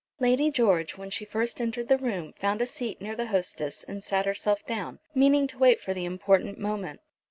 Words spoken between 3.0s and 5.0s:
the hostess, and sat herself down,